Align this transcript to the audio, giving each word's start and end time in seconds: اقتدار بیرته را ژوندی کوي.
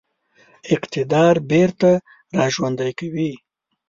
اقتدار 0.73 1.35
بیرته 1.49 1.91
را 2.35 2.45
ژوندی 2.53 2.91
کوي. 2.99 3.31